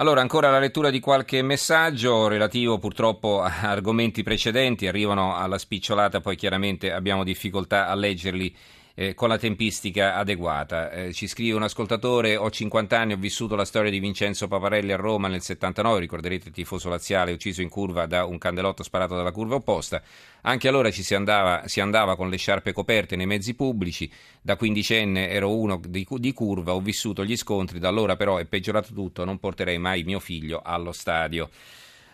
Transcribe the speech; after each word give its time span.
Allora, 0.00 0.22
ancora 0.22 0.50
la 0.50 0.58
lettura 0.58 0.88
di 0.88 0.98
qualche 0.98 1.42
messaggio 1.42 2.26
relativo 2.26 2.78
purtroppo 2.78 3.42
a 3.42 3.68
argomenti 3.68 4.22
precedenti, 4.22 4.86
arrivano 4.86 5.36
alla 5.36 5.58
spicciolata, 5.58 6.22
poi 6.22 6.36
chiaramente 6.36 6.90
abbiamo 6.90 7.22
difficoltà 7.22 7.86
a 7.86 7.94
leggerli 7.94 8.56
eh, 9.00 9.14
con 9.14 9.30
la 9.30 9.38
tempistica 9.38 10.14
adeguata. 10.16 10.90
Eh, 10.90 11.14
ci 11.14 11.26
scrive 11.26 11.56
un 11.56 11.62
ascoltatore, 11.62 12.36
ho 12.36 12.50
50 12.50 12.98
anni, 12.98 13.14
ho 13.14 13.16
vissuto 13.16 13.56
la 13.56 13.64
storia 13.64 13.90
di 13.90 13.98
Vincenzo 13.98 14.46
Paparelli 14.46 14.92
a 14.92 14.96
Roma 14.96 15.26
nel 15.26 15.40
79, 15.40 16.00
ricorderete 16.00 16.48
il 16.48 16.54
tifoso 16.54 16.90
laziale 16.90 17.32
ucciso 17.32 17.62
in 17.62 17.70
curva 17.70 18.04
da 18.04 18.26
un 18.26 18.36
candelotto 18.36 18.82
sparato 18.82 19.16
dalla 19.16 19.32
curva 19.32 19.54
opposta. 19.54 20.02
Anche 20.42 20.68
allora 20.68 20.90
ci 20.90 21.02
si 21.02 21.14
andava, 21.14 21.66
si 21.66 21.80
andava 21.80 22.14
con 22.14 22.28
le 22.28 22.36
sciarpe 22.36 22.74
coperte 22.74 23.16
nei 23.16 23.24
mezzi 23.24 23.54
pubblici, 23.54 24.10
da 24.42 24.56
quindicenne 24.56 25.30
ero 25.30 25.56
uno 25.56 25.80
di, 25.82 26.06
di 26.06 26.32
curva, 26.34 26.74
ho 26.74 26.80
vissuto 26.80 27.24
gli 27.24 27.38
scontri, 27.38 27.78
da 27.78 27.88
allora 27.88 28.16
però 28.16 28.36
è 28.36 28.44
peggiorato 28.44 28.92
tutto, 28.92 29.24
non 29.24 29.38
porterei 29.38 29.78
mai 29.78 30.02
mio 30.02 30.20
figlio 30.20 30.60
allo 30.62 30.92
stadio. 30.92 31.48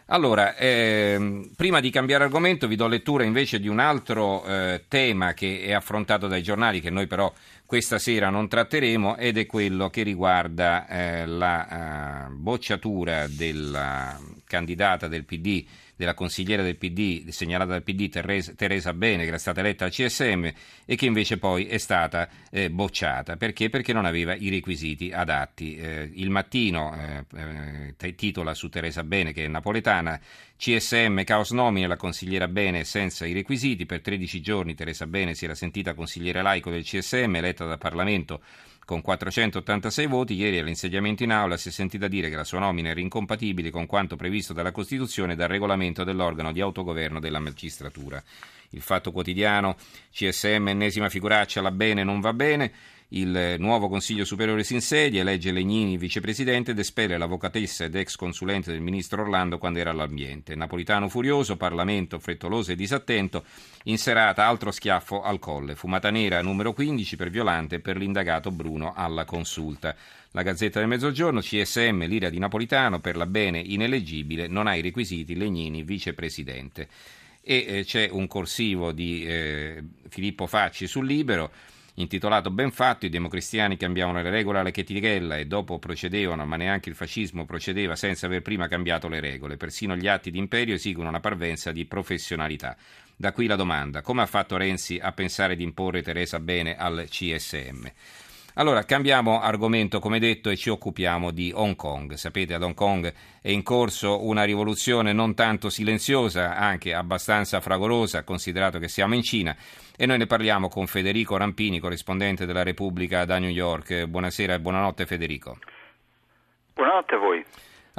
Allora, 0.09 0.55
ehm, 0.55 1.51
prima 1.57 1.81
di 1.81 1.91
cambiare 1.91 2.23
argomento 2.23 2.69
vi 2.69 2.77
do 2.77 2.87
lettura 2.87 3.25
invece 3.25 3.59
di 3.59 3.67
un 3.67 3.81
altro 3.81 4.45
eh, 4.45 4.85
tema 4.87 5.35
che 5.35 5.63
è 5.63 5.73
affrontato 5.73 6.29
dai 6.29 6.45
giornali, 6.45 6.81
che 6.81 6.91
noi 6.91 7.09
però 7.09 7.33
questa 7.65 7.99
sera 7.99 8.31
non 8.31 8.47
tratteremo, 8.47 9.17
ed 9.17 9.37
è 9.37 9.47
quello 9.47 9.91
che 9.91 10.05
riguarda 10.05 10.87
eh, 10.87 11.27
la 11.27 12.29
uh, 12.29 12.33
bocciatura 12.33 13.27
della 13.27 14.17
candidata 14.45 15.09
del 15.09 15.25
PD 15.25 15.65
della 15.97 16.15
consigliera 16.15 16.63
del 16.63 16.77
PD, 16.77 17.29
segnalata 17.29 17.73
dal 17.73 17.83
PD 17.83 18.09
Teresa, 18.09 18.53
Teresa 18.55 18.93
Bene, 18.93 19.23
che 19.23 19.29
era 19.29 19.39
stata 19.39 19.61
eletta 19.61 19.87
al 19.87 19.91
CSM 19.91 20.49
e 20.85 20.95
che 20.95 21.07
invece 21.07 21.39
poi 21.39 21.67
è 21.67 21.79
stata 21.79 22.29
eh, 22.51 22.71
bocciata. 22.71 23.37
Perché? 23.37 23.71
Perché 23.71 23.93
non 23.93 24.05
aveva 24.05 24.35
i 24.35 24.51
requisiti 24.51 25.11
adatti. 25.11 25.77
Eh, 25.77 26.11
il 26.15 26.31
mattino 26.31 26.95
eh, 26.95 27.95
eh 28.01 28.15
titola 28.15 28.55
su 28.55 28.69
Teresa 28.69 29.03
Bene, 29.03 29.33
che 29.33 29.45
è 29.45 29.49
napoletana, 29.49 30.21
CSM 30.57 31.25
caos 31.25 31.51
nomine, 31.51 31.87
la 31.87 31.97
consigliera 31.97 32.47
Bene 32.47 32.85
senza 32.85 33.27
i 33.27 33.33
requisiti. 33.33 33.87
Per 33.87 34.01
13 34.01 34.41
giorni 34.41 34.75
Teresa 34.75 35.07
Bene 35.07 35.35
si 35.35 35.45
era 35.45 35.55
sentita 35.55 35.95
consigliere 35.95 36.43
laico 36.43 36.71
del 36.71 36.85
CSM, 36.85 37.37
eletta 37.37 37.65
dal 37.65 37.79
Parlamento 37.79 38.41
con 38.87 39.01
486 39.01 40.07
voti, 40.07 40.35
ieri 40.35 40.61
all'insediamento 40.61 41.25
in 41.25 41.33
aula 41.33 41.57
si 41.57 41.71
è 41.71 41.73
sentita 41.73 42.07
dire 42.07 42.31
che 42.31 42.37
la 42.37 42.45
sua 42.45 42.61
nomina 42.61 42.89
era 42.89 43.01
incompatibile 43.01 43.71
con 43.71 43.85
quanto 43.85 44.15
previsto 44.15 44.53
dalla 44.53 44.71
Costituzione 44.71 45.33
e 45.33 45.37
dal 45.37 45.49
regolamento 45.49 45.77
dell'organo 46.05 46.53
di 46.53 46.61
autogoverno 46.61 47.21
della 47.21 47.39
magistratura. 47.39 48.23
Il 48.71 48.81
fatto 48.81 49.13
quotidiano, 49.13 49.77
CSM, 50.13 50.69
ennesima 50.69 51.09
figuraccia, 51.09 51.61
la 51.61 51.71
bene 51.71 52.03
non 52.03 52.21
va 52.21 52.33
bene. 52.33 52.73
Il 53.11 53.55
nuovo 53.59 53.89
Consiglio 53.89 54.25
Superiore 54.25 54.65
si 54.65 54.75
insedia, 54.75 55.21
elegge 55.21 55.53
Legnini 55.53 55.97
vicepresidente 55.97 56.73
ed 56.73 56.79
espelle 56.81 57.17
l'avvocatessa 57.17 57.85
ed 57.85 57.95
ex 57.95 58.17
consulente 58.17 58.73
del 58.73 58.81
ministro 58.81 59.23
Orlando 59.23 59.59
quando 59.59 59.79
era 59.79 59.91
all'ambiente. 59.91 60.57
Napolitano 60.57 61.09
furioso, 61.09 61.57
Parlamento 61.57 62.19
frettoloso 62.19 62.73
e 62.73 62.75
disattento, 62.75 63.45
in 63.85 63.97
serata 63.97 64.47
altro 64.47 64.73
schiaffo 64.73 65.23
al 65.23 65.39
colle. 65.39 65.77
Fumata 65.77 66.11
nera 66.11 66.43
numero 66.43 66.73
15 66.73 67.15
per 67.15 67.31
Violante 67.31 67.77
e 67.77 67.81
per 67.81 67.97
l'indagato 67.97 68.51
Bruno 68.51 68.93
alla 68.93 69.25
consulta. 69.25 69.95
La 70.33 70.43
Gazzetta 70.43 70.81
del 70.81 70.89
Mezzogiorno, 70.89 71.39
CSM, 71.39 72.07
l'ira 72.07 72.29
di 72.29 72.41
Napolitano, 72.41 72.99
per 72.99 73.17
la 73.17 73.27
bene 73.27 73.61
ineleggibile, 73.61 74.49
non 74.49 74.67
ha 74.67 74.75
i 74.75 74.83
requisiti, 74.83 75.37
Legnini 75.37 75.85
vicepresidente. 75.85 76.89
E 77.41 77.65
eh, 77.69 77.85
c'è 77.85 78.09
un 78.11 78.27
corsivo 78.27 78.91
di 78.91 79.25
eh, 79.25 79.81
Filippo 80.09 80.49
Facci 80.49 80.89
sul 80.89 81.07
Libero 81.07 81.53
intitolato 81.97 82.51
Ben 82.51 82.71
fatto, 82.71 83.07
i 83.07 83.11
democristiani 83.11 83.77
cambiavano 83.77 84.23
le 84.23 84.31
regole 84.31 84.59
alla 84.59 84.71
chetichella 84.71 85.37
e 85.37 85.47
dopo 85.47 85.79
procedevano, 85.79 86.47
ma 86.47 86.57
neanche 86.57 86.89
il 86.89 86.95
fascismo 86.95 87.45
procedeva 87.45 87.97
senza 87.97 88.27
aver 88.27 88.43
prima 88.43 88.69
cambiato 88.69 89.09
le 89.09 89.21
regole. 89.21 89.57
Persino 89.57 89.97
gli 89.97 90.09
atti 90.09 90.31
d'imperio 90.31 90.75
esigono 90.75 91.09
una 91.09 91.21
parvenza 91.21 91.73
di 91.73 91.85
professionalità. 91.85 92.77
Da 93.17 93.33
qui 93.33 93.47
la 93.47 93.57
domanda, 93.57 94.03
come 94.03 94.23
ha 94.23 94.27
fatto 94.27 94.57
Renzi 94.57 94.99
a 95.01 95.13
pensare 95.13 95.57
di 95.57 95.63
imporre 95.63 96.03
Teresa 96.03 96.39
Bene 96.39 96.77
al 96.77 97.07
CSM? 97.09 97.91
Allora, 98.59 98.85
cambiamo 98.85 99.41
argomento, 99.41 99.99
come 99.99 100.19
detto, 100.19 100.49
e 100.49 100.57
ci 100.57 100.71
occupiamo 100.71 101.31
di 101.31 101.53
Hong 101.55 101.77
Kong. 101.77 102.15
Sapete, 102.15 102.55
ad 102.55 102.63
Hong 102.63 102.73
Kong 102.73 103.13
è 103.43 103.51
in 103.51 103.63
corso 103.63 104.25
una 104.25 104.45
rivoluzione 104.45 105.13
non 105.13 105.35
tanto 105.35 105.69
silenziosa, 105.69 106.57
anche 106.57 106.95
abbastanza 106.95 107.61
fragorosa, 107.61 108.25
considerato 108.25 108.79
che 108.79 108.89
siamo 108.89 109.15
in 109.15 109.23
Cina. 109.23 109.55
E 109.95 110.07
noi 110.07 110.17
ne 110.17 110.25
parliamo 110.25 110.69
con 110.69 110.87
Federico 110.87 111.37
Rampini, 111.37 111.81
corrispondente 111.81 112.47
della 112.47 112.63
Repubblica 112.63 113.27
da 113.27 113.39
New 113.39 113.51
York. 113.51 114.07
Buonasera 114.07 114.55
e 114.55 114.61
buonanotte 114.61 115.05
Federico. 115.05 115.59
Buonanotte 116.73 117.15
a 117.15 117.19
voi. 117.19 117.45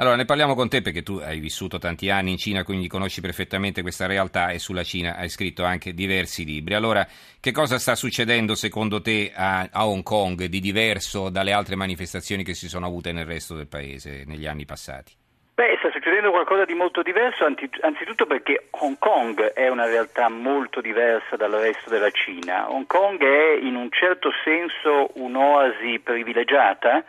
Allora, 0.00 0.14
ne 0.14 0.26
parliamo 0.26 0.54
con 0.54 0.68
te 0.68 0.80
perché 0.80 1.02
tu 1.02 1.16
hai 1.16 1.40
vissuto 1.40 1.78
tanti 1.78 2.08
anni 2.08 2.30
in 2.30 2.38
Cina, 2.38 2.62
quindi 2.62 2.86
conosci 2.86 3.20
perfettamente 3.20 3.82
questa 3.82 4.06
realtà 4.06 4.50
e 4.50 4.60
sulla 4.60 4.84
Cina 4.84 5.16
hai 5.16 5.28
scritto 5.28 5.64
anche 5.64 5.92
diversi 5.92 6.44
libri. 6.44 6.74
Allora, 6.74 7.04
che 7.40 7.50
cosa 7.50 7.80
sta 7.80 7.96
succedendo 7.96 8.54
secondo 8.54 9.00
te 9.00 9.32
a, 9.34 9.68
a 9.68 9.88
Hong 9.88 10.04
Kong 10.04 10.44
di 10.44 10.60
diverso 10.60 11.30
dalle 11.30 11.52
altre 11.52 11.74
manifestazioni 11.74 12.44
che 12.44 12.54
si 12.54 12.68
sono 12.68 12.86
avute 12.86 13.10
nel 13.10 13.26
resto 13.26 13.56
del 13.56 13.66
paese 13.66 14.22
negli 14.24 14.46
anni 14.46 14.64
passati? 14.64 15.14
Beh, 15.54 15.74
sta 15.80 15.90
succedendo 15.90 16.30
qualcosa 16.30 16.64
di 16.64 16.74
molto 16.74 17.02
diverso, 17.02 17.44
anzitutto 17.44 18.24
perché 18.26 18.68
Hong 18.78 18.98
Kong 19.00 19.52
è 19.52 19.66
una 19.66 19.86
realtà 19.86 20.28
molto 20.28 20.80
diversa 20.80 21.34
dal 21.34 21.50
resto 21.50 21.90
della 21.90 22.12
Cina. 22.12 22.70
Hong 22.70 22.86
Kong 22.86 23.20
è 23.20 23.58
in 23.60 23.74
un 23.74 23.90
certo 23.90 24.30
senso 24.44 25.10
un'oasi 25.14 25.98
privilegiata 26.04 27.02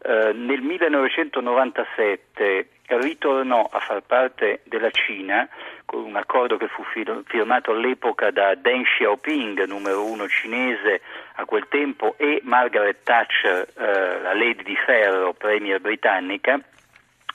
eh, 0.00 0.32
nel 0.32 0.60
1997 0.60 2.68
ritornò 2.86 3.68
a 3.70 3.80
far 3.80 4.02
parte 4.02 4.60
della 4.64 4.90
Cina 4.90 5.48
con 5.84 6.04
un 6.04 6.16
accordo 6.16 6.56
che 6.56 6.68
fu 6.68 6.82
firmato 7.26 7.72
all'epoca 7.72 8.30
da 8.30 8.54
Deng 8.54 8.84
Xiaoping, 8.84 9.64
numero 9.64 10.04
uno 10.04 10.28
cinese 10.28 11.00
a 11.36 11.44
quel 11.46 11.66
tempo, 11.68 12.14
e 12.18 12.40
Margaret 12.44 13.02
Thatcher, 13.02 13.66
eh, 13.76 14.20
la 14.20 14.34
Lady 14.34 14.62
di 14.64 14.76
Ferro, 14.76 15.32
premier 15.32 15.80
britannica, 15.80 16.60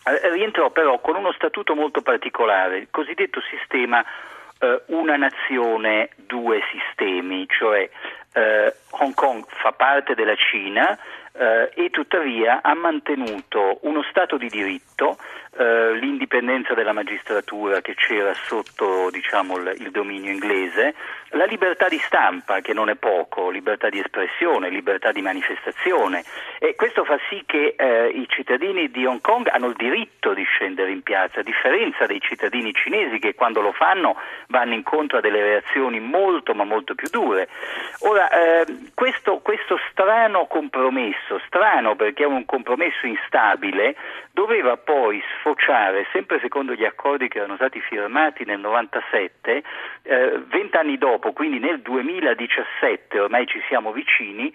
eh, 0.06 0.32
rientrò 0.32 0.70
però 0.70 1.00
con 1.00 1.16
uno 1.16 1.32
statuto 1.32 1.74
molto 1.74 2.02
particolare, 2.02 2.78
il 2.78 2.88
cosiddetto 2.92 3.42
sistema 3.42 4.06
eh, 4.60 4.82
una 4.88 5.18
nazione, 5.18 6.10
due 6.16 6.62
sistemi, 6.72 7.48
cioè 7.48 7.90
eh, 8.34 8.74
Hong 8.92 9.14
Kong 9.14 9.46
fa 9.48 9.72
parte 9.72 10.16
della 10.16 10.36
Cina, 10.36 10.98
eh, 11.34 11.72
e 11.74 11.90
tuttavia 11.90 12.62
ha 12.62 12.74
mantenuto 12.76 13.80
uno 13.82 14.04
Stato 14.10 14.38
di 14.38 14.48
diritto, 14.48 15.18
eh, 15.58 15.94
l'indipendenza 15.96 16.74
della 16.74 16.94
magistratura 16.94 17.82
che 17.82 17.96
c'era 17.96 18.34
sotto 18.34 19.10
diciamo, 19.12 19.58
il, 19.58 19.76
il, 19.80 19.92
dominio 19.92 20.32
inglese, 20.32 20.94
la 21.34 21.46
libertà 21.46 21.88
di 21.88 21.98
stampa 22.00 22.62
che 22.62 22.74
non 22.74 22.90
è 22.90 22.96
poco, 22.96 23.50
libertà 23.50 23.90
di 23.90 24.00
espressione, 24.00 24.70
libertà 24.70 25.12
di 25.12 25.22
manifestazione 25.22 26.24
e 26.60 26.76
questo 26.76 27.04
fa 27.04 27.18
sì 27.30 27.44
che 27.46 27.76
eh, 27.78 28.08
i 28.08 28.26
cittadini 28.28 28.90
di 28.90 29.06
Hong 29.06 29.22
Kong 29.22 29.48
hanno 29.48 29.68
il 29.68 29.76
diritto 29.76 30.34
di 30.34 30.44
scendere 30.44 30.92
in 30.92 31.02
piazza, 31.02 31.40
a 31.40 31.44
differenza 31.44 32.06
dei 32.06 32.20
cittadini 32.22 32.74
cinesi 32.74 33.20
che 33.20 33.34
quando 33.34 33.62
lo 33.62 33.72
fanno 33.72 34.16
vanno 34.48 34.74
incontro 34.74 35.18
a 35.18 35.22
delle 35.22 35.42
reazioni 35.42 36.00
molto 36.00 36.54
ma 36.54 36.64
molto 36.64 36.96
più 36.96 37.10
dure. 37.10 37.50
Ora, 38.00 38.30
eh, 38.30 38.66
questo, 38.94 39.40
questo 39.40 39.80
strano 39.90 40.46
compromesso, 40.46 41.42
strano 41.48 41.96
perché 41.96 42.24
è 42.24 42.28
un 42.28 42.46
compromesso 42.46 43.08
instabile, 43.08 43.96
doveva 44.34 44.78
poi 44.78 45.22
sfociare, 45.38 46.08
sempre 46.12 46.40
secondo 46.40 46.74
gli 46.74 46.84
accordi 46.84 47.28
che 47.28 47.38
erano 47.38 47.56
stati 47.56 47.80
firmati 47.80 48.44
nel 48.46 48.60
97, 48.60 49.64
vent'anni 50.50 50.96
eh, 50.96 50.98
dopo, 50.98 51.32
quindi 51.34 51.60
nel 51.60 51.80
2017, 51.82 53.20
ormai 53.20 53.46
ci 53.46 53.62
siamo 53.68 53.92
vicini, 53.92 54.52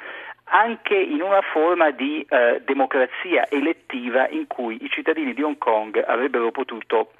anche 0.50 0.96
in 0.96 1.22
una 1.22 1.42
forma 1.42 1.90
di 1.90 2.26
eh, 2.28 2.60
democrazia 2.64 3.48
elettiva 3.48 4.28
in 4.28 4.46
cui 4.48 4.82
i 4.82 4.90
cittadini 4.90 5.32
di 5.32 5.42
Hong 5.42 5.58
Kong 5.58 6.02
avrebbero 6.04 6.50
potuto 6.50 7.12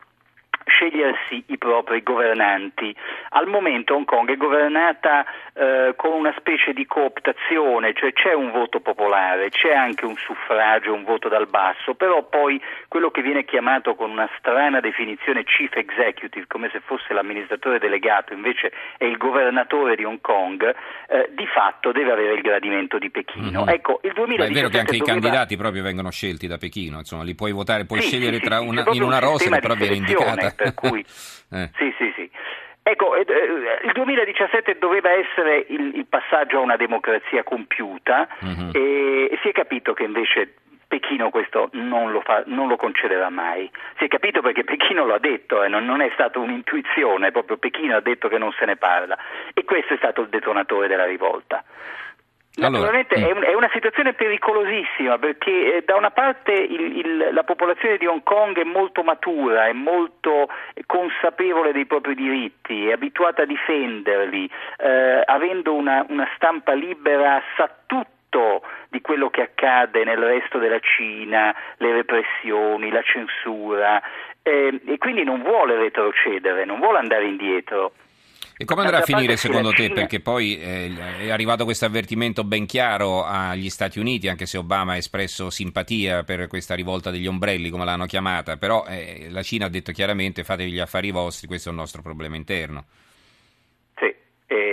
scegliersi 0.68 1.44
i 1.46 1.58
propri 1.58 2.02
governanti. 2.02 2.94
Al 3.30 3.46
momento 3.46 3.94
Hong 3.94 4.04
Kong 4.04 4.30
è 4.30 4.36
governata 4.36 5.24
eh, 5.52 5.94
con 5.96 6.12
una 6.12 6.34
specie 6.38 6.72
di 6.72 6.86
cooptazione, 6.86 7.92
cioè 7.94 8.12
c'è 8.12 8.32
un 8.32 8.50
voto 8.50 8.80
popolare, 8.80 9.50
c'è 9.50 9.74
anche 9.74 10.04
un 10.04 10.16
suffragio, 10.16 10.92
un 10.92 11.04
voto 11.04 11.28
dal 11.28 11.48
basso, 11.48 11.94
però 11.94 12.22
poi 12.24 12.60
quello 12.88 13.10
che 13.10 13.22
viene 13.22 13.44
chiamato 13.44 13.94
con 13.94 14.10
una 14.10 14.28
strana 14.38 14.80
definizione 14.80 15.44
chief 15.44 15.74
executive, 15.74 16.46
come 16.46 16.68
se 16.72 16.80
fosse 16.80 17.12
l'amministratore 17.12 17.78
delegato, 17.78 18.32
invece 18.32 18.72
è 18.96 19.04
il 19.04 19.16
governatore 19.16 19.96
di 19.96 20.04
Hong 20.04 20.20
Kong, 20.20 20.62
eh, 21.08 21.30
di 21.34 21.46
fatto 21.46 21.92
deve 21.92 22.12
avere 22.12 22.34
il 22.34 22.42
gradimento 22.42 22.98
di 22.98 23.10
Pechino. 23.10 23.64
Mm-hmm. 23.64 23.68
Ecco, 23.68 24.00
il 24.02 24.12
2017 24.12 24.50
è 24.50 24.54
vero 24.54 24.68
che 24.68 24.78
anche 24.78 24.96
doveva... 24.96 25.04
i 25.04 25.20
candidati 25.20 25.56
proprio 25.56 25.82
vengono 25.82 26.10
scelti 26.10 26.46
da 26.46 26.58
Pechino, 26.58 26.98
insomma, 26.98 27.22
li 27.24 27.34
puoi 27.34 27.52
votare, 27.52 27.84
puoi 27.84 28.00
sì, 28.00 28.08
scegliere 28.08 28.36
sì, 28.36 28.42
tra 28.42 28.58
sì, 28.58 28.66
una, 28.66 28.84
in 28.92 29.02
una 29.02 29.18
rosa 29.18 29.58
però 29.58 29.74
viene 29.74 29.96
indicata. 29.96 30.54
Per 30.64 30.74
cui... 30.74 31.00
eh. 31.52 31.70
Sì, 31.76 31.94
sì, 31.96 32.12
sì. 32.16 32.30
Ecco, 32.82 33.14
eh, 33.14 33.24
eh, 33.28 33.86
il 33.86 33.92
2017 33.92 34.78
doveva 34.78 35.10
essere 35.10 35.66
il, 35.68 35.94
il, 35.94 36.06
passaggio 36.06 36.56
a 36.56 36.62
una 36.62 36.76
democrazia 36.76 37.42
compiuta 37.42 38.26
mm-hmm. 38.42 38.70
e, 38.72 39.28
e 39.30 39.38
si 39.42 39.48
è 39.48 39.52
capito 39.52 39.92
che 39.92 40.04
invece 40.04 40.54
Pechino 40.88 41.28
questo 41.28 41.68
non 41.72 42.12
lo, 42.12 42.22
fa, 42.22 42.44
non 42.46 42.66
lo, 42.66 42.76
concederà 42.76 43.28
mai. 43.28 43.70
Si 43.98 44.04
è 44.04 44.08
capito 44.08 44.40
perché 44.40 44.64
Pechino 44.64 45.04
lo 45.04 45.14
ha 45.14 45.18
detto, 45.18 45.62
eh, 45.62 45.68
non, 45.68 45.84
non, 45.84 46.00
è 46.00 46.10
stata 46.14 46.38
un'intuizione, 46.38 47.30
proprio 47.30 47.58
Pechino 47.58 47.94
ha 47.94 48.00
detto 48.00 48.28
che 48.28 48.38
non 48.38 48.52
se 48.52 48.64
ne 48.64 48.76
parla 48.76 49.18
e 49.52 49.64
questo 49.64 49.92
è 49.92 49.96
stato 49.98 50.22
il 50.22 50.28
detonatore 50.28 50.88
della 50.88 51.04
rivolta. 51.04 51.62
Naturalmente 52.58 53.14
allora, 53.14 53.38
mm. 53.38 53.42
è, 53.42 53.54
una 53.54 53.70
situazione 53.72 54.14
pericolosissima 54.14 55.16
perché 55.18 55.76
eh, 55.76 55.82
da 55.84 55.94
una 55.96 56.10
parte 56.10 56.52
il, 56.52 56.98
il, 56.98 57.28
la 57.32 57.44
popolazione 57.44 57.96
di 57.98 58.06
Hong 58.06 58.22
Kong 58.24 58.58
è 58.58 58.64
molto 58.64 59.02
matura, 59.02 59.66
è 59.66 59.72
molto 59.72 60.48
consapevole 60.86 61.72
dei 61.72 61.86
propri 61.86 62.14
diritti, 62.14 62.88
è 62.88 62.92
abituata 62.92 63.42
a 63.42 63.46
difenderli, 63.46 64.50
eh, 64.78 65.22
avendo 65.24 65.74
una, 65.74 66.04
una 66.08 66.28
stampa 66.34 66.72
libera 66.72 67.40
sa 67.56 67.70
tutto 67.86 68.62
di 68.88 69.00
quello 69.00 69.30
che 69.30 69.42
accade 69.42 70.02
nel 70.04 70.18
resto 70.18 70.58
della 70.58 70.80
Cina, 70.80 71.54
le 71.76 71.92
repressioni, 71.92 72.90
la 72.90 73.02
censura 73.02 74.02
eh, 74.42 74.80
e 74.84 74.98
quindi 74.98 75.22
non 75.22 75.42
vuole 75.42 75.76
retrocedere, 75.76 76.64
non 76.64 76.80
vuole 76.80 76.98
andare 76.98 77.24
indietro. 77.24 77.92
E 78.60 78.64
come 78.64 78.82
andrà 78.82 78.98
a 78.98 79.02
finire 79.02 79.36
secondo 79.36 79.70
te? 79.70 79.92
Perché 79.92 80.18
poi 80.18 80.58
eh, 80.58 80.92
è 81.20 81.30
arrivato 81.30 81.62
questo 81.62 81.84
avvertimento 81.84 82.42
ben 82.42 82.66
chiaro 82.66 83.24
agli 83.24 83.70
Stati 83.70 84.00
Uniti, 84.00 84.26
anche 84.26 84.46
se 84.46 84.58
Obama 84.58 84.94
ha 84.94 84.96
espresso 84.96 85.48
simpatia 85.48 86.24
per 86.24 86.48
questa 86.48 86.74
rivolta 86.74 87.12
degli 87.12 87.28
ombrelli, 87.28 87.70
come 87.70 87.84
l'hanno 87.84 88.06
chiamata, 88.06 88.56
però 88.56 88.84
eh, 88.88 89.28
la 89.30 89.42
Cina 89.42 89.66
ha 89.66 89.68
detto 89.68 89.92
chiaramente 89.92 90.42
fatevi 90.42 90.72
gli 90.72 90.80
affari 90.80 91.12
vostri, 91.12 91.46
questo 91.46 91.68
è 91.68 91.72
un 91.72 91.78
nostro 91.78 92.02
problema 92.02 92.34
interno. 92.34 92.86
Sì, 93.94 94.12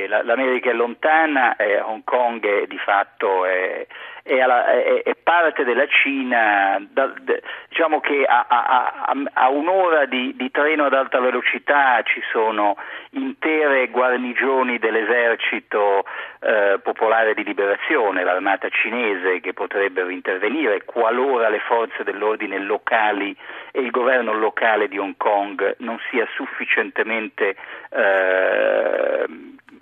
l'America 0.08 0.72
è 0.72 0.74
lontana, 0.74 1.56
Hong 1.86 2.04
Kong 2.04 2.44
è, 2.44 2.66
di 2.66 2.80
fatto 2.84 3.46
è, 3.46 3.86
è, 4.26 4.40
alla, 4.40 4.66
è, 4.66 5.04
è 5.04 5.16
parte 5.22 5.64
della 5.64 5.86
Cina, 5.86 6.84
da, 6.90 7.14
de, 7.22 7.44
diciamo 7.70 8.00
che 8.00 8.26
a, 8.28 8.48
a, 8.50 9.14
a, 9.34 9.50
un'ora 9.50 10.06
di, 10.06 10.34
di, 10.36 10.50
treno 10.50 10.86
ad 10.86 10.94
alta 10.96 11.20
velocità 11.20 12.02
ci 12.02 12.22
sono 12.32 12.76
intere 13.12 13.88
guarnigioni 13.90 14.80
dell'esercito 14.80 16.06
eh, 16.40 16.80
popolare 16.82 17.36
di 17.36 17.44
liberazione, 17.44 18.24
l'armata 18.24 18.68
cinese 18.70 19.42
che 19.42 19.54
potrebbero 19.54 20.10
intervenire 20.10 20.86
qualora 20.86 21.48
le 21.50 21.60
forze 21.60 22.04
dell'ordine 22.04 22.58
locali 22.58 23.36
e 23.72 23.80
il 23.80 23.92
governo 23.92 24.34
locale 24.34 24.88
di 24.88 24.98
Hong 24.98 25.18
Kong 25.18 25.76
non 25.80 26.00
sia 26.10 26.28
sufficientemente 26.34 27.56
eh, 27.92 29.26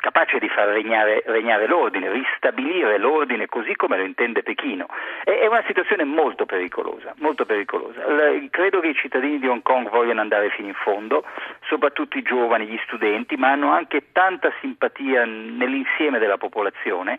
capace 0.03 0.37
di 0.37 0.49
far 0.49 0.67
regnare, 0.67 1.23
regnare, 1.27 1.65
l'ordine, 1.65 2.11
ristabilire 2.11 2.97
l'ordine 2.97 3.47
così 3.47 3.73
come 3.77 3.95
lo 3.95 4.03
intende 4.03 4.43
Pechino. 4.43 4.87
È, 5.23 5.45
una 5.45 5.63
situazione 5.65 6.03
molto 6.03 6.45
pericolosa, 6.45 7.13
molto 7.19 7.45
pericolosa. 7.45 8.05
L- 8.05 8.49
credo 8.49 8.81
che 8.81 8.89
i 8.89 8.95
cittadini 8.95 9.39
di 9.39 9.47
Hong 9.47 9.61
Kong 9.61 9.89
vogliano 9.89 10.19
andare 10.19 10.49
fino 10.49 10.67
in 10.67 10.73
fondo, 10.73 11.23
soprattutto 11.69 12.17
i 12.17 12.21
giovani, 12.21 12.65
gli 12.65 12.79
studenti, 12.83 13.37
ma 13.37 13.51
hanno 13.51 13.71
anche 13.71 14.11
tanta 14.11 14.51
simpatia 14.59 15.23
nell'insieme 15.23 16.19
della 16.19 16.37
popolazione 16.37 17.17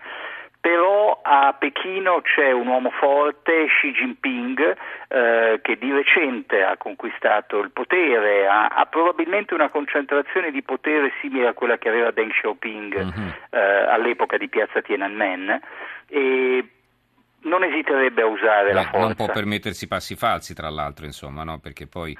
però 0.64 1.20
a 1.22 1.54
Pechino 1.58 2.22
c'è 2.22 2.50
un 2.50 2.68
uomo 2.68 2.88
forte, 2.88 3.66
Xi 3.66 3.92
Jinping, 3.92 4.76
eh, 5.08 5.60
che 5.60 5.76
di 5.76 5.92
recente 5.92 6.62
ha 6.62 6.78
conquistato 6.78 7.58
il 7.58 7.70
potere, 7.70 8.46
ha, 8.46 8.68
ha, 8.68 8.86
probabilmente 8.86 9.52
una 9.52 9.68
concentrazione 9.68 10.50
di 10.50 10.62
potere 10.62 11.12
simile 11.20 11.48
a 11.48 11.52
quella 11.52 11.76
che 11.76 11.90
aveva 11.90 12.12
Deng 12.12 12.30
Xiaoping 12.30 12.94
uh-huh. 12.94 13.58
eh, 13.58 13.60
all'epoca 13.60 14.38
di 14.38 14.48
piazza 14.48 14.80
Tiananmen 14.80 15.60
e 16.08 16.68
non 17.40 17.62
esiterebbe 17.62 18.22
a 18.22 18.26
usare 18.26 18.68
Beh, 18.68 18.72
la 18.72 18.84
forza. 18.84 18.98
Non 19.00 19.14
può 19.16 19.26
permettersi 19.26 19.86
passi 19.86 20.16
falsi, 20.16 20.54
tra 20.54 20.70
l'altro, 20.70 21.04
insomma, 21.04 21.44
no? 21.44 21.58
perché 21.58 21.86
poi 21.86 22.16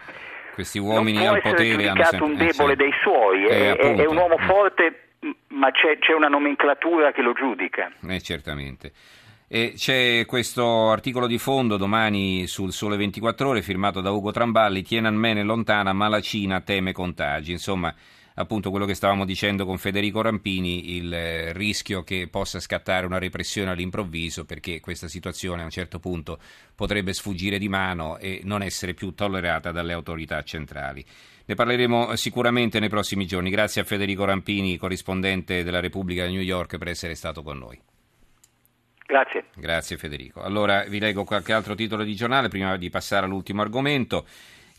questi 0.52 0.79
uomini 0.79 1.26
al 1.26 1.40
potere 1.40 1.88
hanno 1.88 2.05
sempre... 2.05 2.29
un 2.29 2.37
debole 2.37 2.75
eh, 2.75 2.76
sì. 2.76 2.82
dei 2.82 2.93
suoi, 3.00 3.44
eh, 3.47 3.75
è, 3.75 3.76
è, 3.76 3.97
è, 3.97 4.05
un 4.05 4.19
uomo 4.19 4.37
forte 4.37 5.03
ma 5.49 5.71
c'è, 5.71 5.99
c'è, 5.99 6.12
una 6.12 6.29
nomenclatura 6.29 7.12
che 7.12 7.23
lo 7.23 7.32
giudica. 7.32 7.93
Eh, 8.06 8.21
certamente. 8.21 8.93
E 9.47 9.75
c'è 9.76 10.25
questo 10.26 10.91
articolo 10.91 11.26
di 11.26 11.38
fondo 11.38 11.76
domani 11.76 12.47
sul 12.47 12.73
Sole 12.73 12.97
24 12.97 13.49
Ore 13.49 13.62
firmato 13.62 14.00
da 14.00 14.11
Ugo 14.11 14.32
Tramballi, 14.32 14.82
Tiananmen 14.82 15.37
è 15.37 15.43
lontana 15.43 15.93
ma 15.93 16.09
la 16.09 16.21
Cina 16.21 16.61
teme 16.61 16.93
contagi. 16.93 17.53
Insomma, 17.53 17.94
appunto 18.35 18.71
quello 18.71 18.87
che 18.87 18.94
stavamo 18.94 19.25
dicendo 19.25 19.65
con 19.65 19.79
Federico 19.79 20.23
Rampini, 20.23 20.97
il 20.97 21.12
eh, 21.12 21.53
rischio 21.53 22.03
che 22.03 22.26
possa 22.31 22.59
scattare 22.59 23.06
una 23.06 23.19
repressione 23.19 23.71
all'improvviso 23.71 24.44
perché 24.44 24.81
questa 24.81 25.09
situazione 25.09 25.62
a 25.62 25.65
un 25.65 25.71
certo 25.71 25.99
punto 26.00 26.38
potrebbe 26.75 27.12
sfuggire 27.12 27.59
di 27.59 27.69
mano 27.69 28.19
e 28.19 28.41
non 28.44 28.62
essere 28.62 28.94
più 28.94 29.15
tollerata 29.15 29.71
dalle 29.71 29.93
autorità 29.93 30.43
centrali. 30.43 31.05
Ne 31.46 31.55
parleremo 31.55 32.17
sicuramente 32.17 32.81
nei 32.81 32.88
prossimi 32.88 33.26
giorni. 33.26 33.50
Grazie 33.50 33.82
a 33.82 33.85
Federico 33.85 34.25
Rampini, 34.25 34.79
corrispondente 34.79 35.62
della 35.62 35.81
Repubblica 35.81 36.25
di 36.25 36.32
New 36.32 36.41
York, 36.41 36.79
per 36.79 36.88
essere 36.88 37.14
stato 37.14 37.43
con 37.43 37.58
noi. 37.58 37.79
Grazie. 39.06 39.44
Grazie 39.55 39.99
Federico. 39.99 40.41
Allora 40.41 40.85
vi 40.85 40.99
leggo 40.99 41.25
qualche 41.25 41.52
altro 41.52 41.75
titolo 41.75 42.02
di 42.02 42.14
giornale 42.14 42.49
prima 42.49 42.76
di 42.79 42.88
passare 42.88 43.26
all'ultimo 43.26 43.61
argomento. 43.61 44.25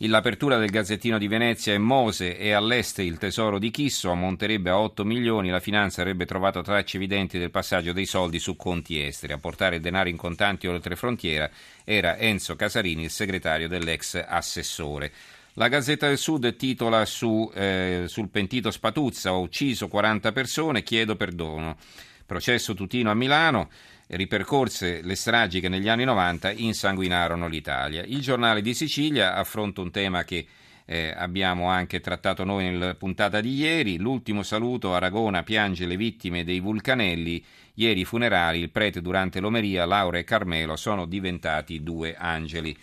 L'apertura 0.00 0.58
del 0.58 0.68
Gazzettino 0.68 1.16
di 1.16 1.26
Venezia 1.26 1.72
è 1.72 1.78
Mose 1.78 2.36
e 2.36 2.52
all'est 2.52 2.98
il 2.98 3.16
tesoro 3.16 3.58
di 3.58 3.70
Chisso 3.70 4.10
ammonterebbe 4.10 4.68
a 4.68 4.78
8 4.78 5.04
milioni. 5.04 5.48
La 5.48 5.60
finanza 5.60 6.02
avrebbe 6.02 6.26
trovato 6.26 6.60
tracce 6.60 6.98
evidenti 6.98 7.38
del 7.38 7.50
passaggio 7.50 7.94
dei 7.94 8.04
soldi 8.04 8.38
su 8.38 8.56
conti 8.56 9.02
esteri. 9.02 9.32
A 9.32 9.38
portare 9.38 9.76
il 9.76 9.80
denaro 9.80 10.10
in 10.10 10.18
contanti 10.18 10.66
oltre 10.66 10.96
frontiera 10.96 11.48
era 11.82 12.18
Enzo 12.18 12.56
Casarini, 12.56 13.04
il 13.04 13.10
segretario 13.10 13.68
dell'ex 13.68 14.22
assessore. 14.26 15.12
La 15.58 15.68
Gazzetta 15.68 16.06
del 16.06 16.18
Sud 16.18 16.54
titola 16.56 17.06
su, 17.06 17.50
eh, 17.54 18.04
sul 18.08 18.28
pentito 18.28 18.70
Spatuzza, 18.70 19.32
ho 19.32 19.40
ucciso 19.40 19.88
40 19.88 20.30
persone, 20.30 20.82
chiedo 20.82 21.16
perdono. 21.16 21.78
Processo 22.26 22.74
Tutino 22.74 23.10
a 23.10 23.14
Milano, 23.14 23.70
ripercorse 24.08 25.00
le 25.00 25.14
stragi 25.14 25.60
che 25.60 25.70
negli 25.70 25.88
anni 25.88 26.04
90 26.04 26.50
insanguinarono 26.50 27.48
l'Italia. 27.48 28.02
Il 28.04 28.20
giornale 28.20 28.60
di 28.60 28.74
Sicilia 28.74 29.34
affronta 29.34 29.80
un 29.80 29.90
tema 29.90 30.24
che 30.24 30.46
eh, 30.84 31.14
abbiamo 31.16 31.70
anche 31.70 32.00
trattato 32.00 32.44
noi 32.44 32.64
nella 32.64 32.94
puntata 32.94 33.40
di 33.40 33.54
ieri. 33.54 33.96
L'ultimo 33.96 34.42
saluto, 34.42 34.94
Aragona 34.94 35.42
piange 35.42 35.86
le 35.86 35.96
vittime 35.96 36.44
dei 36.44 36.60
vulcanelli. 36.60 37.42
Ieri 37.76 38.00
i 38.00 38.04
funerali, 38.04 38.60
il 38.60 38.70
prete 38.70 39.00
durante 39.00 39.40
l'omeria, 39.40 39.86
Laura 39.86 40.18
e 40.18 40.24
Carmelo 40.24 40.76
sono 40.76 41.06
diventati 41.06 41.82
due 41.82 42.14
angeli. 42.14 42.76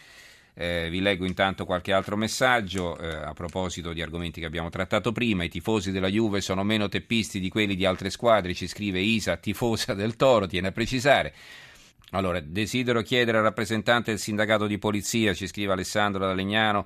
Eh, 0.56 0.88
vi 0.92 1.02
leggo 1.02 1.26
intanto 1.26 1.66
qualche 1.66 1.94
altro 1.94 2.16
messaggio 2.16 2.96
eh, 3.00 3.08
a 3.08 3.34
proposito 3.34 3.92
di 3.92 4.04
argomenti 4.04 4.40
che 4.40 4.46
abbiamo 4.46 4.70
trattato 4.70 5.12
prima. 5.12 5.44
I 5.44 5.50
tifosi 5.50 5.92
della 5.92 6.10
Juve 6.10 6.42
sono 6.42 6.64
meno 6.64 6.88
teppisti 6.90 7.40
di 7.40 7.50
quelli 7.50 7.76
di 7.76 7.86
altre 7.86 8.10
squadre, 8.10 8.54
ci 8.54 8.68
scrive 8.68 9.00
Isa, 9.00 9.38
tifosa 9.38 9.94
del 9.96 10.16
Toro, 10.16 10.46
tiene 10.46 10.68
a 10.68 10.72
precisare. 10.72 11.34
Allora, 12.12 12.40
desidero 12.40 13.02
chiedere 13.02 13.38
al 13.38 13.44
rappresentante 13.44 14.12
del 14.12 14.20
sindacato 14.20 14.68
di 14.68 14.78
polizia, 14.78 15.34
ci 15.34 15.48
scrive 15.48 15.74
Alessandro 15.74 16.26
da 16.26 16.34
Legnano, 16.34 16.86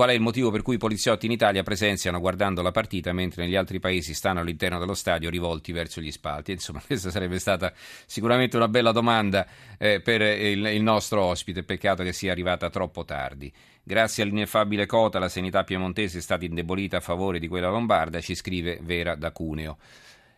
Qual 0.00 0.12
è 0.12 0.14
il 0.14 0.22
motivo 0.22 0.50
per 0.50 0.62
cui 0.62 0.76
i 0.76 0.78
poliziotti 0.78 1.26
in 1.26 1.32
Italia 1.32 1.62
presenziano 1.62 2.20
guardando 2.20 2.62
la 2.62 2.70
partita 2.70 3.12
mentre 3.12 3.44
negli 3.44 3.54
altri 3.54 3.80
paesi 3.80 4.14
stanno 4.14 4.40
all'interno 4.40 4.78
dello 4.78 4.94
stadio 4.94 5.28
rivolti 5.28 5.72
verso 5.72 6.00
gli 6.00 6.10
spalti? 6.10 6.52
Insomma, 6.52 6.80
questa 6.86 7.10
sarebbe 7.10 7.38
stata 7.38 7.70
sicuramente 8.06 8.56
una 8.56 8.68
bella 8.68 8.92
domanda 8.92 9.46
eh, 9.76 10.00
per 10.00 10.22
il, 10.22 10.64
il, 10.64 10.82
nostro 10.82 11.24
ospite, 11.24 11.64
peccato 11.64 12.02
che 12.02 12.14
sia 12.14 12.32
arrivata 12.32 12.70
troppo 12.70 13.04
tardi. 13.04 13.52
Grazie 13.82 14.22
all'ineffabile 14.22 14.86
cota 14.86 15.18
la 15.18 15.28
sanità 15.28 15.64
piemontese 15.64 16.16
è 16.16 16.22
stata 16.22 16.46
indebolita 16.46 16.96
a 16.96 17.00
favore 17.00 17.38
di 17.38 17.46
quella 17.46 17.68
lombarda, 17.68 18.22
ci 18.22 18.34
scrive 18.34 18.78
Vera 18.80 19.14
da 19.16 19.32
Cuneo. 19.32 19.76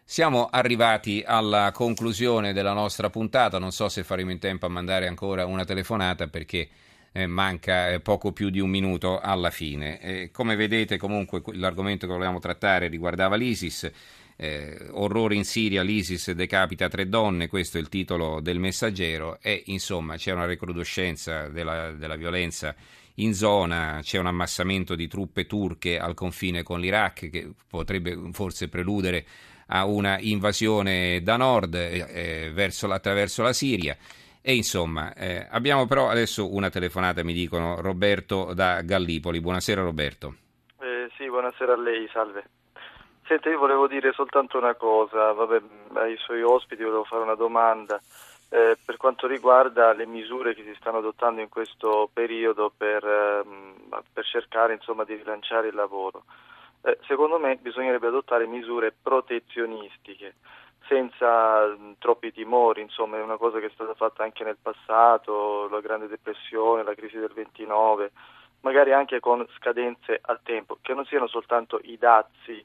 Siamo 0.02 0.49
arrivati 0.50 1.23
alla 1.25 1.71
conclusione 1.73 2.52
della 2.52 2.73
nostra 2.73 3.11
puntata, 3.11 3.61
non 3.61 3.71
so 3.71 3.88
se 3.88 4.02
faremo 4.02 4.33
in 4.33 4.40
tempo 4.40 4.66
a 4.66 4.69
mandare 4.69 5.07
ancora 5.07 5.47
una 5.47 5.64
telefonata 5.64 6.26
perché 6.26 6.69
eh, 7.12 7.26
manca 7.26 7.90
eh, 7.90 8.00
poco 8.00 8.33
più 8.33 8.50
di 8.50 8.59
un 8.59 8.71
minuto 8.71 9.21
alla 9.21 9.50
fine. 9.50 10.00
Eh, 10.00 10.31
come 10.33 10.57
vedete 10.57 10.97
comunque 10.97 11.42
l'argomento 11.52 12.07
che 12.07 12.12
volevamo 12.12 12.38
trattare 12.38 12.88
riguardava 12.88 13.37
l'ISIS. 13.37 13.90
Eh, 14.35 14.88
orrore 14.90 15.35
in 15.35 15.45
Siria, 15.45 15.83
l'ISIS 15.83 16.33
decapita 16.33 16.88
tre 16.88 17.09
donne, 17.09 17.49
questo 17.49 17.76
è 17.76 17.81
il 17.81 17.88
titolo 17.88 18.40
del 18.40 18.59
messaggero 18.59 19.38
e 19.40 19.62
insomma 19.66 20.16
c'è 20.16 20.33
una 20.33 20.47
recrudescenza 20.47 21.49
della, 21.49 21.92
della 21.92 22.16
violenza 22.16 22.75
in 23.16 23.35
zona, 23.35 24.00
c'è 24.02 24.19
un 24.19 24.26
ammassamento 24.26 24.95
di 24.95 25.07
truppe 25.07 25.47
turche 25.47 25.99
al 25.99 26.14
confine 26.14 26.62
con 26.62 26.81
l'Iraq 26.81 27.28
che 27.28 27.50
potrebbe 27.69 28.19
forse 28.33 28.69
preludere 28.69 29.26
a 29.66 29.85
una 29.85 30.19
invasione 30.19 31.23
da 31.23 31.37
nord 31.37 31.75
eh, 31.75 32.07
eh 32.09 32.50
verso, 32.52 32.90
attraverso 32.90 33.42
la 33.42 33.52
Siria. 33.52 33.97
E 34.44 34.56
insomma, 34.56 35.14
eh, 35.14 35.46
abbiamo 35.50 35.87
però 35.87 36.08
adesso 36.08 36.52
una 36.52 36.68
telefonata, 36.68 37.22
mi 37.22 37.32
dicono, 37.32 37.80
Roberto 37.80 38.52
da 38.54 38.82
Gallipoli. 38.82 39.40
Buonasera 39.40 39.82
Roberto. 39.82 40.34
Eh, 40.80 41.08
sì, 41.16 41.28
buonasera 41.28 41.75
a 41.75 41.76
lei, 41.76 42.08
salve. 42.12 42.42
Senta, 43.25 43.49
io 43.49 43.58
volevo 43.58 43.87
dire 43.87 44.12
soltanto 44.12 44.58
una 44.58 44.75
cosa, 44.75 45.32
vabbè, 45.32 45.62
ai 45.94 46.16
suoi 46.16 46.42
ospiti 46.42 46.82
volevo 46.82 47.04
fare 47.04 47.22
una 47.22 47.37
domanda. 47.37 48.00
eh, 48.54 48.76
per 48.84 48.99
quanto 48.99 49.26
riguarda 49.26 49.94
le 49.94 50.04
misure 50.04 50.54
che 50.54 50.62
si 50.62 50.75
stanno 50.78 50.99
adottando 50.99 51.40
in 51.40 51.49
questo 51.49 52.11
periodo 52.12 52.70
per, 52.76 53.02
ehm, 53.02 53.88
per 54.12 54.25
cercare 54.26 54.75
insomma, 54.75 55.04
di 55.04 55.14
rilanciare 55.14 55.68
il 55.68 55.75
lavoro. 55.75 56.25
Eh, 56.82 56.99
secondo 57.06 57.38
me 57.38 57.56
bisognerebbe 57.56 58.08
adottare 58.08 58.46
misure 58.46 58.92
protezionistiche 59.00 60.34
senza 60.92 61.66
mh, 61.66 61.94
troppi 61.99 62.32
timori, 62.32 62.82
insomma 62.82 63.16
è 63.16 63.22
una 63.22 63.38
cosa 63.38 63.58
che 63.58 63.66
è 63.66 63.70
stata 63.72 63.94
fatta 63.94 64.22
anche 64.22 64.44
nel 64.44 64.58
passato, 64.61 65.68
la 65.68 65.80
Grande 65.80 66.06
Depressione, 66.06 66.82
la 66.82 66.94
crisi 66.94 67.16
del 67.16 67.32
29, 67.32 68.12
magari 68.61 68.92
anche 68.92 69.18
con 69.18 69.46
scadenze 69.56 70.18
al 70.20 70.40
tempo, 70.42 70.76
che 70.82 70.92
non 70.92 71.06
siano 71.06 71.26
soltanto 71.26 71.80
i 71.82 71.96
dazi 71.96 72.62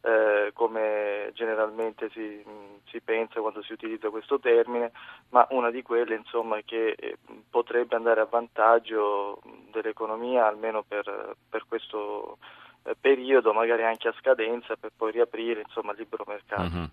eh, 0.00 0.52
come 0.54 1.30
generalmente 1.34 2.08
si, 2.10 2.42
si, 2.86 3.00
pensa 3.00 3.40
quando 3.40 3.62
si 3.62 3.72
utilizza 3.72 4.08
questo 4.08 4.38
termine, 4.38 4.92
ma 5.30 5.46
una 5.50 5.70
di 5.70 5.82
quelle 5.82 6.14
insomma, 6.14 6.58
che 6.64 6.94
eh, 6.96 7.18
potrebbe 7.50 7.94
andare 7.96 8.20
a 8.20 8.28
vantaggio 8.30 9.42
dell'economia 9.70 10.46
almeno 10.46 10.82
per, 10.82 11.36
per 11.48 11.64
questo 11.68 12.38
eh, 12.84 12.94
periodo, 12.98 13.52
magari 13.52 13.82
anche 13.82 14.08
a 14.08 14.14
scadenza, 14.18 14.76
per 14.76 14.92
poi 14.96 15.12
riaprire 15.12 15.60
insomma, 15.60 15.92
il 15.92 15.98
libero 15.98 16.24
mercato. 16.26 16.62
Mm-hmm. 16.62 16.84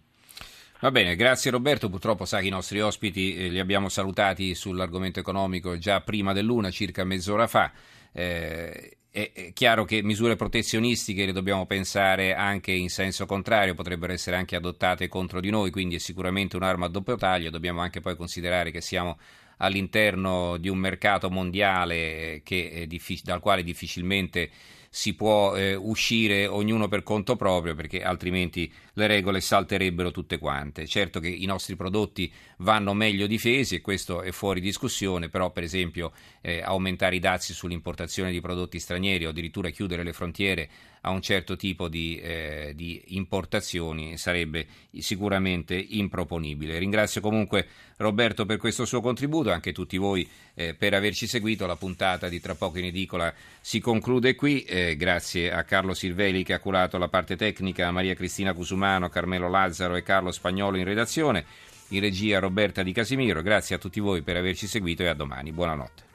Va 0.79 0.91
bene, 0.91 1.15
grazie 1.15 1.51
Roberto. 1.51 1.89
Purtroppo 1.89 2.25
sa 2.25 2.39
che 2.39 2.47
i 2.47 2.49
nostri 2.49 2.81
ospiti 2.81 3.35
eh, 3.35 3.49
li 3.49 3.59
abbiamo 3.59 3.89
salutati 3.89 4.53
sull'argomento 4.53 5.19
economico 5.19 5.77
già 5.77 6.01
prima 6.01 6.33
dell'una, 6.33 6.71
circa 6.71 7.03
mezz'ora 7.03 7.47
fa. 7.47 7.71
Eh, 8.11 8.97
è 9.09 9.51
chiaro 9.53 9.85
che 9.85 10.01
misure 10.01 10.35
protezionistiche 10.35 11.27
le 11.27 11.33
dobbiamo 11.33 11.67
pensare 11.67 12.33
anche 12.33 12.71
in 12.71 12.89
senso 12.89 13.27
contrario, 13.27 13.75
potrebbero 13.75 14.11
essere 14.11 14.35
anche 14.35 14.55
adottate 14.55 15.07
contro 15.07 15.39
di 15.39 15.51
noi, 15.51 15.69
quindi 15.69 15.95
è 15.95 15.99
sicuramente 15.99 16.55
un'arma 16.55 16.87
a 16.87 16.89
doppio 16.89 17.15
taglio. 17.15 17.51
Dobbiamo 17.51 17.79
anche 17.81 18.01
poi 18.01 18.15
considerare 18.15 18.71
che 18.71 18.81
siamo 18.81 19.19
all'interno 19.57 20.57
di 20.57 20.67
un 20.67 20.79
mercato 20.79 21.29
mondiale 21.29 22.41
che, 22.43 22.87
dal 23.23 23.39
quale 23.39 23.63
difficilmente 23.63 24.49
si 24.95 25.15
può 25.15 25.55
eh, 25.55 25.73
uscire 25.73 26.45
ognuno 26.45 26.87
per 26.87 27.01
conto 27.01 27.35
proprio 27.35 27.73
perché 27.73 28.03
altrimenti 28.03 28.71
le 28.93 29.07
regole 29.07 29.41
salterebbero 29.41 30.11
tutte 30.11 30.37
quante. 30.37 30.85
Certo 30.85 31.19
che 31.19 31.29
i 31.29 31.45
nostri 31.45 31.75
prodotti 31.75 32.31
vanno 32.57 32.93
meglio 32.93 33.25
difesi 33.25 33.73
e 33.73 33.81
questo 33.81 34.21
è 34.21 34.29
fuori 34.29 34.61
discussione, 34.61 35.29
però 35.29 35.49
per 35.49 35.63
esempio 35.63 36.11
eh, 36.41 36.61
aumentare 36.61 37.15
i 37.15 37.19
dazi 37.19 37.53
sull'importazione 37.53 38.29
di 38.29 38.39
prodotti 38.39 38.77
stranieri 38.77 39.25
o 39.25 39.29
addirittura 39.29 39.71
chiudere 39.71 40.03
le 40.03 40.13
frontiere 40.13 40.69
a 41.05 41.09
un 41.09 41.21
certo 41.21 41.55
tipo 41.55 41.89
di, 41.89 42.17
eh, 42.19 42.71
di, 42.75 43.01
importazioni 43.07 44.17
sarebbe 44.17 44.65
sicuramente 44.99 45.75
improponibile. 45.75 46.77
Ringrazio 46.77 47.19
comunque 47.19 47.67
Roberto 47.97 48.45
per 48.45 48.57
questo 48.57 48.85
suo 48.85 49.01
contributo, 49.01 49.51
anche 49.51 49.73
tutti 49.73 49.97
voi 49.97 50.27
eh, 50.53 50.73
per 50.75 50.93
averci 50.93 51.27
seguito. 51.27 51.65
La 51.65 51.75
puntata 51.75 52.29
di 52.29 52.39
Tra 52.39 52.55
poco 52.55 52.79
in 52.79 52.85
edicola 52.85 53.33
si 53.59 53.79
conclude 53.79 54.35
qui. 54.35 54.63
Grazie 54.95 55.51
a 55.51 55.63
Carlo 55.63 55.93
Silveli 55.93 56.43
che 56.43 56.53
ha 56.53 56.59
curato 56.59 56.97
la 56.97 57.07
parte 57.07 57.35
tecnica, 57.35 57.87
a 57.87 57.91
Maria 57.91 58.13
Cristina 58.13 58.53
Cusumano, 58.53 59.09
Carmelo 59.09 59.49
Lazzaro 59.49 59.95
e 59.95 60.03
Carlo 60.03 60.31
Spagnolo 60.31 60.77
in 60.77 60.83
redazione. 60.83 61.45
In 61.89 62.01
regia 62.01 62.39
Roberta 62.39 62.83
Di 62.83 62.91
Casimiro. 62.91 63.41
Grazie 63.41 63.75
a 63.75 63.79
tutti 63.79 63.99
voi 63.99 64.21
per 64.21 64.37
averci 64.37 64.67
seguito 64.67 65.03
e 65.03 65.07
a 65.07 65.13
domani. 65.13 65.51
Buonanotte. 65.51 66.11